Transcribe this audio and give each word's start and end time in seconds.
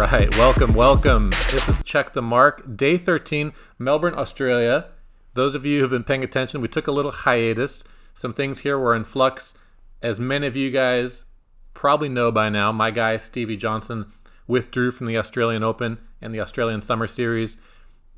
right, 0.00 0.34
welcome, 0.38 0.72
welcome. 0.72 1.28
This 1.50 1.68
is 1.68 1.82
Check 1.82 2.14
the 2.14 2.22
Mark, 2.22 2.74
day 2.74 2.96
13, 2.96 3.52
Melbourne, 3.78 4.14
Australia. 4.14 4.86
Those 5.34 5.54
of 5.54 5.66
you 5.66 5.80
who've 5.80 5.90
been 5.90 6.04
paying 6.04 6.24
attention, 6.24 6.62
we 6.62 6.68
took 6.68 6.86
a 6.86 6.92
little 6.92 7.10
hiatus. 7.10 7.84
Some 8.14 8.32
things 8.32 8.60
here 8.60 8.78
were 8.78 8.96
in 8.96 9.04
flux. 9.04 9.58
As 10.00 10.18
many 10.18 10.46
of 10.46 10.56
you 10.56 10.70
guys 10.70 11.26
probably 11.74 12.08
know 12.08 12.32
by 12.32 12.48
now, 12.48 12.72
my 12.72 12.90
guy 12.90 13.18
Stevie 13.18 13.58
Johnson 13.58 14.10
withdrew 14.46 14.90
from 14.90 15.06
the 15.06 15.18
Australian 15.18 15.62
Open 15.62 15.98
and 16.22 16.34
the 16.34 16.40
Australian 16.40 16.80
Summer 16.80 17.06
Series. 17.06 17.58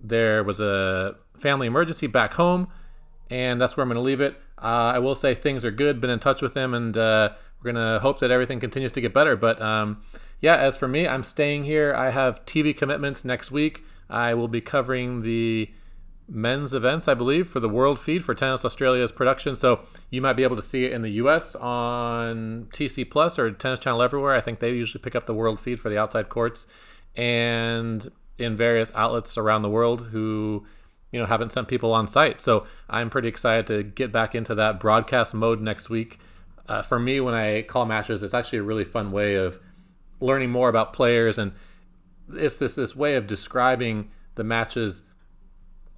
There 0.00 0.44
was 0.44 0.60
a 0.60 1.16
family 1.36 1.66
emergency 1.66 2.06
back 2.06 2.34
home, 2.34 2.68
and 3.28 3.60
that's 3.60 3.76
where 3.76 3.82
I'm 3.82 3.88
going 3.88 3.96
to 3.96 4.02
leave 4.02 4.20
it. 4.20 4.36
Uh, 4.56 4.92
I 4.94 5.00
will 5.00 5.16
say 5.16 5.34
things 5.34 5.64
are 5.64 5.72
good. 5.72 6.00
Been 6.00 6.10
in 6.10 6.20
touch 6.20 6.42
with 6.42 6.56
him, 6.56 6.74
and 6.74 6.96
uh, 6.96 7.30
we're 7.62 7.72
to 7.72 8.00
hope 8.00 8.20
that 8.20 8.30
everything 8.30 8.60
continues 8.60 8.92
to 8.92 9.00
get 9.00 9.12
better. 9.12 9.36
But 9.36 9.60
um, 9.60 10.02
yeah, 10.40 10.56
as 10.56 10.76
for 10.76 10.88
me, 10.88 11.06
I'm 11.06 11.22
staying 11.22 11.64
here. 11.64 11.94
I 11.94 12.10
have 12.10 12.44
TV 12.44 12.76
commitments 12.76 13.24
next 13.24 13.50
week. 13.50 13.84
I 14.10 14.34
will 14.34 14.48
be 14.48 14.60
covering 14.60 15.22
the 15.22 15.70
men's 16.28 16.72
events, 16.72 17.08
I 17.08 17.14
believe, 17.14 17.48
for 17.48 17.60
the 17.60 17.68
World 17.68 17.98
Feed 17.98 18.24
for 18.24 18.34
Tennis 18.34 18.64
Australia's 18.64 19.12
production. 19.12 19.56
So 19.56 19.80
you 20.10 20.20
might 20.20 20.34
be 20.34 20.42
able 20.42 20.56
to 20.56 20.62
see 20.62 20.84
it 20.84 20.92
in 20.92 21.02
the 21.02 21.10
U.S. 21.10 21.54
on 21.56 22.68
TC 22.72 23.10
Plus 23.10 23.38
or 23.38 23.50
Tennis 23.50 23.78
Channel 23.78 24.02
everywhere. 24.02 24.34
I 24.34 24.40
think 24.40 24.60
they 24.60 24.70
usually 24.70 25.02
pick 25.02 25.14
up 25.14 25.26
the 25.26 25.34
World 25.34 25.60
Feed 25.60 25.80
for 25.80 25.88
the 25.88 25.98
outside 25.98 26.28
courts, 26.28 26.66
and 27.14 28.10
in 28.38 28.56
various 28.56 28.90
outlets 28.94 29.36
around 29.36 29.62
the 29.62 29.68
world 29.68 30.08
who 30.08 30.66
you 31.10 31.20
know 31.20 31.26
haven't 31.26 31.52
sent 31.52 31.68
people 31.68 31.92
on 31.92 32.08
site. 32.08 32.40
So 32.40 32.66
I'm 32.88 33.10
pretty 33.10 33.28
excited 33.28 33.66
to 33.68 33.82
get 33.82 34.10
back 34.10 34.34
into 34.34 34.54
that 34.54 34.80
broadcast 34.80 35.34
mode 35.34 35.60
next 35.60 35.90
week. 35.90 36.18
Uh, 36.68 36.82
for 36.82 36.98
me, 36.98 37.20
when 37.20 37.34
I 37.34 37.62
call 37.62 37.86
matches, 37.86 38.22
it's 38.22 38.34
actually 38.34 38.60
a 38.60 38.62
really 38.62 38.84
fun 38.84 39.10
way 39.10 39.34
of 39.34 39.60
learning 40.20 40.50
more 40.50 40.68
about 40.68 40.92
players, 40.92 41.38
and 41.38 41.52
it's 42.32 42.56
this 42.56 42.74
this 42.74 42.94
way 42.94 43.14
of 43.16 43.26
describing 43.26 44.10
the 44.36 44.44
matches. 44.44 45.04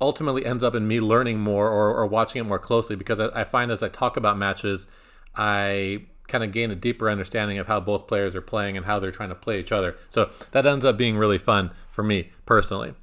Ultimately, 0.01 0.45
ends 0.45 0.65
up 0.65 0.75
in 0.75 0.89
me 0.89 1.01
learning 1.01 1.39
more 1.41 1.69
or, 1.69 1.95
or 1.95 2.07
watching 2.07 2.41
it 2.41 2.45
more 2.45 2.59
closely 2.59 2.97
because 2.97 3.21
I, 3.21 3.29
I 3.41 3.45
find 3.45 3.71
as 3.71 3.83
I 3.83 3.89
talk 3.89 4.17
about 4.17 4.37
matches, 4.37 4.89
I 5.37 6.07
kind 6.27 6.43
of 6.43 6.53
gain 6.53 6.71
a 6.71 6.75
deeper 6.75 7.11
understanding 7.11 7.59
of 7.59 7.67
how 7.67 7.81
both 7.81 8.07
players 8.07 8.35
are 8.35 8.41
playing 8.41 8.77
and 8.77 8.87
how 8.87 8.99
they're 8.99 9.11
trying 9.11 9.29
to 9.29 9.35
play 9.35 9.61
each 9.61 9.73
other. 9.73 9.97
So 10.11 10.31
that 10.53 10.67
ends 10.67 10.85
up 10.85 10.97
being 10.97 11.17
really 11.17 11.39
fun 11.39 11.71
for 11.91 12.03
me 12.03 12.31
personally. 12.47 12.95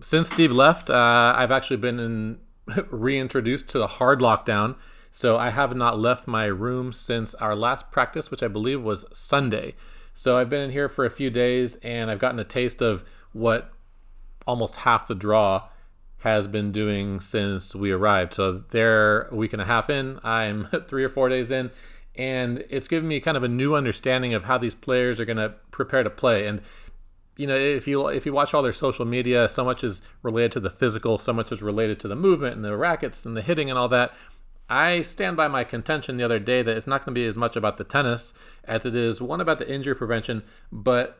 Since 0.00 0.30
Steve 0.30 0.52
left, 0.52 0.90
uh, 0.90 1.34
I've 1.36 1.50
actually 1.50 1.76
been 1.76 1.98
in, 1.98 2.38
reintroduced 2.90 3.68
to 3.70 3.78
the 3.78 3.86
hard 3.86 4.20
lockdown. 4.20 4.76
So 5.12 5.36
I 5.36 5.50
have 5.50 5.76
not 5.76 6.00
left 6.00 6.26
my 6.26 6.46
room 6.46 6.92
since 6.92 7.34
our 7.34 7.54
last 7.54 7.90
practice, 7.92 8.30
which 8.30 8.42
I 8.42 8.48
believe 8.48 8.82
was 8.82 9.04
Sunday. 9.12 9.74
So 10.14 10.38
I've 10.38 10.48
been 10.48 10.62
in 10.62 10.70
here 10.70 10.88
for 10.88 11.04
a 11.04 11.10
few 11.10 11.28
days 11.28 11.76
and 11.76 12.10
I've 12.10 12.18
gotten 12.18 12.40
a 12.40 12.44
taste 12.44 12.80
of 12.80 13.04
what 13.32 13.70
almost 14.46 14.76
half 14.76 15.06
the 15.06 15.14
draw 15.14 15.68
has 16.20 16.46
been 16.46 16.72
doing 16.72 17.20
since 17.20 17.74
we 17.74 17.92
arrived. 17.92 18.32
So 18.34 18.64
they're 18.70 19.24
a 19.24 19.34
week 19.34 19.52
and 19.52 19.60
a 19.60 19.66
half 19.66 19.90
in. 19.90 20.18
I'm 20.24 20.68
three 20.88 21.04
or 21.04 21.10
four 21.10 21.28
days 21.28 21.50
in. 21.50 21.70
And 22.14 22.64
it's 22.70 22.88
given 22.88 23.06
me 23.08 23.20
kind 23.20 23.36
of 23.36 23.42
a 23.42 23.48
new 23.48 23.74
understanding 23.74 24.32
of 24.32 24.44
how 24.44 24.56
these 24.56 24.74
players 24.74 25.20
are 25.20 25.24
going 25.26 25.36
to 25.36 25.54
prepare 25.70 26.02
to 26.02 26.10
play. 26.10 26.46
And 26.46 26.62
you 27.36 27.46
know, 27.46 27.56
if 27.56 27.88
you 27.88 28.06
if 28.08 28.26
you 28.26 28.32
watch 28.32 28.52
all 28.52 28.62
their 28.62 28.74
social 28.74 29.06
media, 29.06 29.48
so 29.48 29.64
much 29.64 29.82
is 29.82 30.02
related 30.22 30.52
to 30.52 30.60
the 30.60 30.70
physical, 30.70 31.18
so 31.18 31.32
much 31.32 31.50
is 31.50 31.62
related 31.62 31.98
to 32.00 32.08
the 32.08 32.14
movement 32.14 32.56
and 32.56 32.64
the 32.64 32.76
rackets 32.76 33.24
and 33.24 33.34
the 33.34 33.42
hitting 33.42 33.70
and 33.70 33.78
all 33.78 33.88
that. 33.88 34.12
I 34.68 35.02
stand 35.02 35.36
by 35.36 35.48
my 35.48 35.64
contention 35.64 36.16
the 36.16 36.24
other 36.24 36.38
day 36.38 36.62
that 36.62 36.76
it's 36.76 36.86
not 36.86 37.04
going 37.04 37.14
to 37.14 37.20
be 37.20 37.26
as 37.26 37.36
much 37.36 37.56
about 37.56 37.76
the 37.76 37.84
tennis 37.84 38.34
as 38.64 38.86
it 38.86 38.94
is 38.94 39.20
one 39.20 39.40
about 39.40 39.58
the 39.58 39.70
injury 39.70 39.94
prevention. 39.94 40.42
But 40.70 41.18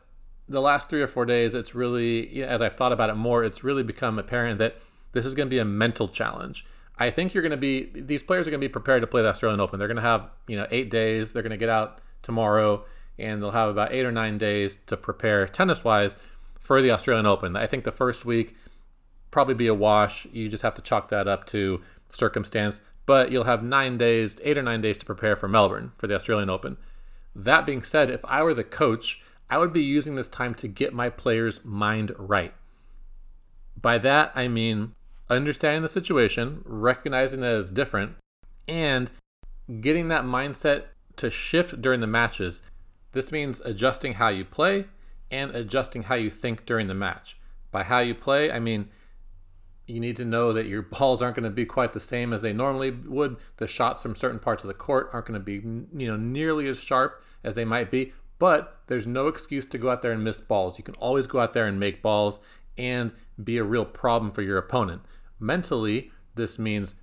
the 0.48 0.60
last 0.60 0.88
three 0.88 1.02
or 1.02 1.08
four 1.08 1.26
days, 1.26 1.54
it's 1.54 1.74
really, 1.74 2.42
as 2.42 2.62
I've 2.62 2.76
thought 2.76 2.92
about 2.92 3.10
it 3.10 3.16
more, 3.16 3.44
it's 3.44 3.62
really 3.62 3.82
become 3.82 4.18
apparent 4.18 4.58
that 4.58 4.76
this 5.12 5.26
is 5.26 5.34
going 5.34 5.48
to 5.48 5.54
be 5.54 5.58
a 5.58 5.64
mental 5.64 6.08
challenge. 6.08 6.64
I 6.98 7.10
think 7.10 7.34
you're 7.34 7.42
going 7.42 7.50
to 7.50 7.56
be, 7.56 7.90
these 7.94 8.22
players 8.22 8.46
are 8.46 8.50
going 8.50 8.60
to 8.60 8.66
be 8.66 8.72
prepared 8.72 9.02
to 9.02 9.06
play 9.06 9.22
the 9.22 9.28
Australian 9.28 9.60
Open. 9.60 9.78
They're 9.78 9.88
going 9.88 9.96
to 9.96 10.02
have, 10.02 10.30
you 10.46 10.56
know, 10.56 10.66
eight 10.70 10.90
days. 10.90 11.32
They're 11.32 11.42
going 11.42 11.50
to 11.50 11.56
get 11.56 11.68
out 11.68 12.00
tomorrow 12.22 12.84
and 13.18 13.42
they'll 13.42 13.50
have 13.50 13.68
about 13.68 13.92
eight 13.92 14.04
or 14.04 14.12
nine 14.12 14.38
days 14.38 14.78
to 14.86 14.96
prepare 14.96 15.46
tennis 15.46 15.84
wise 15.84 16.16
for 16.60 16.80
the 16.80 16.90
Australian 16.90 17.26
Open. 17.26 17.56
I 17.56 17.66
think 17.66 17.84
the 17.84 17.92
first 17.92 18.24
week 18.24 18.56
probably 19.30 19.54
be 19.54 19.66
a 19.66 19.74
wash. 19.74 20.26
You 20.32 20.48
just 20.48 20.62
have 20.62 20.74
to 20.74 20.82
chalk 20.82 21.08
that 21.08 21.28
up 21.28 21.46
to 21.48 21.82
circumstance 22.10 22.80
but 23.06 23.30
you'll 23.30 23.44
have 23.44 23.62
nine 23.62 23.98
days, 23.98 24.36
eight 24.42 24.58
or 24.58 24.62
nine 24.62 24.80
days 24.80 24.98
to 24.98 25.06
prepare 25.06 25.36
for 25.36 25.48
Melbourne 25.48 25.92
for 25.96 26.06
the 26.06 26.14
Australian 26.14 26.50
Open. 26.50 26.76
That 27.34 27.66
being 27.66 27.82
said, 27.82 28.10
if 28.10 28.24
I 28.24 28.42
were 28.42 28.54
the 28.54 28.64
coach, 28.64 29.22
I 29.50 29.58
would 29.58 29.72
be 29.72 29.82
using 29.82 30.14
this 30.14 30.28
time 30.28 30.54
to 30.56 30.68
get 30.68 30.94
my 30.94 31.10
players' 31.10 31.64
mind 31.64 32.12
right. 32.16 32.54
By 33.80 33.98
that, 33.98 34.32
I 34.34 34.48
mean 34.48 34.94
understanding 35.28 35.82
the 35.82 35.88
situation, 35.88 36.62
recognizing 36.64 37.40
that 37.40 37.58
it's 37.58 37.70
different, 37.70 38.16
and 38.68 39.10
getting 39.80 40.08
that 40.08 40.24
mindset 40.24 40.84
to 41.16 41.30
shift 41.30 41.80
during 41.80 42.00
the 42.00 42.06
matches. 42.06 42.62
This 43.12 43.32
means 43.32 43.60
adjusting 43.60 44.14
how 44.14 44.28
you 44.28 44.44
play 44.44 44.86
and 45.30 45.54
adjusting 45.54 46.04
how 46.04 46.14
you 46.14 46.30
think 46.30 46.64
during 46.66 46.86
the 46.86 46.94
match. 46.94 47.38
By 47.70 47.82
how 47.82 48.00
you 48.00 48.14
play, 48.14 48.52
I 48.52 48.58
mean 48.58 48.90
you 49.92 50.00
need 50.00 50.16
to 50.16 50.24
know 50.24 50.52
that 50.52 50.66
your 50.66 50.82
balls 50.82 51.20
aren't 51.20 51.36
going 51.36 51.44
to 51.44 51.50
be 51.50 51.66
quite 51.66 51.92
the 51.92 52.00
same 52.00 52.32
as 52.32 52.40
they 52.40 52.52
normally 52.52 52.90
would. 52.90 53.36
The 53.58 53.66
shots 53.66 54.02
from 54.02 54.16
certain 54.16 54.38
parts 54.38 54.64
of 54.64 54.68
the 54.68 54.74
court 54.74 55.10
aren't 55.12 55.26
going 55.26 55.38
to 55.38 55.44
be, 55.44 55.54
you 55.54 56.06
know, 56.06 56.16
nearly 56.16 56.66
as 56.66 56.80
sharp 56.80 57.22
as 57.44 57.54
they 57.54 57.64
might 57.64 57.90
be. 57.90 58.12
But 58.38 58.80
there's 58.86 59.06
no 59.06 59.28
excuse 59.28 59.66
to 59.66 59.78
go 59.78 59.90
out 59.90 60.02
there 60.02 60.12
and 60.12 60.24
miss 60.24 60.40
balls. 60.40 60.78
You 60.78 60.84
can 60.84 60.94
always 60.94 61.26
go 61.26 61.40
out 61.40 61.52
there 61.52 61.66
and 61.66 61.78
make 61.78 62.02
balls 62.02 62.40
and 62.78 63.12
be 63.42 63.58
a 63.58 63.64
real 63.64 63.84
problem 63.84 64.32
for 64.32 64.42
your 64.42 64.58
opponent. 64.58 65.02
Mentally, 65.38 66.10
this 66.34 66.58
means 66.58 66.94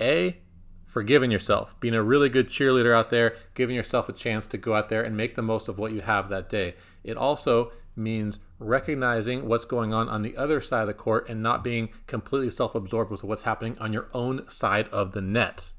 A, 0.00 0.38
forgiving 0.86 1.30
yourself, 1.30 1.78
being 1.80 1.94
a 1.94 2.02
really 2.02 2.28
good 2.28 2.48
cheerleader 2.48 2.96
out 2.96 3.10
there, 3.10 3.36
giving 3.54 3.74
yourself 3.74 4.08
a 4.08 4.12
chance 4.12 4.46
to 4.46 4.56
go 4.56 4.74
out 4.74 4.88
there 4.88 5.02
and 5.02 5.16
make 5.16 5.34
the 5.34 5.42
most 5.42 5.68
of 5.68 5.78
what 5.78 5.92
you 5.92 6.00
have 6.00 6.28
that 6.28 6.48
day. 6.48 6.76
It 7.02 7.16
also 7.16 7.72
means 7.96 8.38
recognizing 8.64 9.46
what's 9.46 9.64
going 9.64 9.92
on 9.92 10.08
on 10.08 10.22
the 10.22 10.36
other 10.36 10.60
side 10.60 10.82
of 10.82 10.86
the 10.86 10.94
court 10.94 11.28
and 11.28 11.42
not 11.42 11.64
being 11.64 11.90
completely 12.06 12.50
self 12.50 12.74
absorbed 12.74 13.10
with 13.10 13.24
what's 13.24 13.44
happening 13.44 13.76
on 13.78 13.92
your 13.92 14.08
own 14.12 14.48
side 14.50 14.88
of 14.88 15.12
the 15.12 15.20
net. 15.20 15.72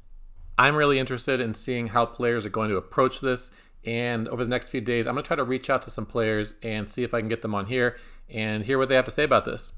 I'm 0.57 0.75
really 0.75 0.99
interested 0.99 1.41
in 1.41 1.53
seeing 1.53 1.87
how 1.87 2.05
players 2.05 2.45
are 2.45 2.49
going 2.49 2.69
to 2.69 2.77
approach 2.77 3.19
this. 3.19 3.51
And 3.83 4.27
over 4.29 4.43
the 4.43 4.49
next 4.49 4.69
few 4.69 4.81
days, 4.81 5.05
I'm 5.05 5.13
going 5.13 5.23
to 5.23 5.27
try 5.27 5.35
to 5.35 5.43
reach 5.43 5.69
out 5.69 5.81
to 5.83 5.91
some 5.91 6.05
players 6.05 6.55
and 6.63 6.89
see 6.89 7.03
if 7.03 7.13
I 7.13 7.19
can 7.19 7.29
get 7.29 7.41
them 7.41 7.53
on 7.53 7.67
here 7.67 7.97
and 8.29 8.65
hear 8.65 8.77
what 8.77 8.89
they 8.89 8.95
have 8.95 9.05
to 9.05 9.11
say 9.11 9.23
about 9.23 9.45
this. 9.45 9.73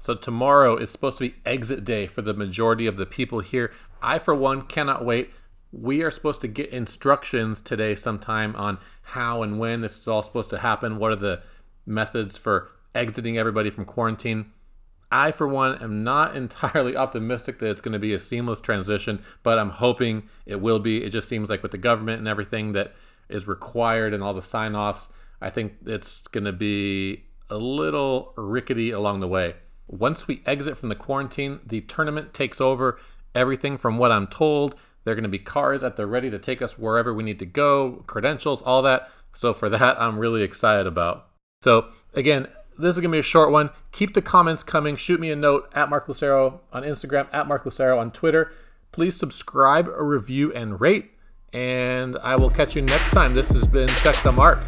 So, 0.00 0.14
tomorrow 0.14 0.76
is 0.76 0.90
supposed 0.90 1.18
to 1.18 1.28
be 1.28 1.36
exit 1.44 1.84
day 1.84 2.06
for 2.06 2.22
the 2.22 2.34
majority 2.34 2.86
of 2.86 2.96
the 2.96 3.06
people 3.06 3.40
here. 3.40 3.72
I, 4.02 4.18
for 4.18 4.34
one, 4.34 4.62
cannot 4.62 5.04
wait 5.04 5.30
we 5.72 6.02
are 6.02 6.10
supposed 6.10 6.40
to 6.40 6.48
get 6.48 6.70
instructions 6.70 7.60
today 7.60 7.94
sometime 7.94 8.54
on 8.56 8.78
how 9.02 9.42
and 9.42 9.58
when 9.58 9.80
this 9.80 9.98
is 9.98 10.08
all 10.08 10.22
supposed 10.22 10.50
to 10.50 10.58
happen. 10.58 10.98
What 10.98 11.12
are 11.12 11.16
the 11.16 11.42
methods 11.84 12.36
for 12.36 12.70
exiting 12.94 13.36
everybody 13.36 13.70
from 13.70 13.84
quarantine? 13.84 14.52
I, 15.10 15.32
for 15.32 15.46
one, 15.46 15.80
am 15.82 16.02
not 16.02 16.36
entirely 16.36 16.96
optimistic 16.96 17.58
that 17.58 17.70
it's 17.70 17.80
going 17.80 17.92
to 17.92 17.98
be 17.98 18.14
a 18.14 18.20
seamless 18.20 18.60
transition, 18.60 19.22
but 19.42 19.58
I'm 19.58 19.70
hoping 19.70 20.28
it 20.44 20.60
will 20.60 20.78
be. 20.78 21.04
It 21.04 21.10
just 21.10 21.28
seems 21.28 21.50
like 21.50 21.62
with 21.62 21.72
the 21.72 21.78
government 21.78 22.18
and 22.18 22.28
everything 22.28 22.72
that 22.72 22.94
is 23.28 23.48
required 23.48 24.14
and 24.14 24.22
all 24.22 24.34
the 24.34 24.42
sign 24.42 24.74
offs, 24.74 25.12
I 25.40 25.50
think 25.50 25.74
it's 25.84 26.22
going 26.28 26.44
to 26.44 26.52
be 26.52 27.24
a 27.50 27.58
little 27.58 28.32
rickety 28.36 28.90
along 28.90 29.20
the 29.20 29.28
way. 29.28 29.56
Once 29.88 30.26
we 30.26 30.42
exit 30.46 30.76
from 30.76 30.88
the 30.88 30.94
quarantine, 30.94 31.60
the 31.64 31.80
tournament 31.82 32.34
takes 32.34 32.60
over. 32.60 32.98
Everything 33.34 33.78
from 33.78 33.98
what 33.98 34.10
I'm 34.10 34.26
told 34.26 34.74
they're 35.06 35.14
going 35.14 35.22
to 35.22 35.28
be 35.28 35.38
cars 35.38 35.84
at 35.84 35.94
the 35.94 36.04
ready 36.04 36.30
to 36.30 36.38
take 36.38 36.60
us 36.60 36.76
wherever 36.76 37.14
we 37.14 37.22
need 37.22 37.38
to 37.38 37.46
go, 37.46 38.02
credentials, 38.08 38.60
all 38.60 38.82
that. 38.82 39.08
So 39.34 39.54
for 39.54 39.68
that, 39.68 40.00
I'm 40.00 40.18
really 40.18 40.42
excited 40.42 40.84
about. 40.84 41.28
So 41.62 41.86
again, 42.14 42.48
this 42.76 42.96
is 42.96 43.00
going 43.00 43.12
to 43.12 43.14
be 43.14 43.20
a 43.20 43.22
short 43.22 43.52
one. 43.52 43.70
Keep 43.92 44.14
the 44.14 44.20
comments 44.20 44.64
coming. 44.64 44.96
Shoot 44.96 45.20
me 45.20 45.30
a 45.30 45.36
note 45.36 45.70
at 45.74 45.88
Mark 45.88 46.08
Lucero 46.08 46.60
on 46.72 46.82
Instagram, 46.82 47.28
at 47.32 47.46
Mark 47.46 47.64
Lucero 47.64 48.00
on 48.00 48.10
Twitter. 48.10 48.50
Please 48.90 49.16
subscribe, 49.16 49.86
review, 49.96 50.52
and 50.52 50.80
rate. 50.80 51.12
And 51.52 52.18
I 52.18 52.34
will 52.34 52.50
catch 52.50 52.74
you 52.74 52.82
next 52.82 53.10
time. 53.10 53.32
This 53.32 53.50
has 53.50 53.64
been 53.64 53.88
Check 53.88 54.16
the 54.24 54.32
Mark. 54.32 54.58